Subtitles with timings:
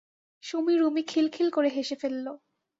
[0.43, 2.25] সুমী রুমী খিলখিল করে হেসে ফেলল।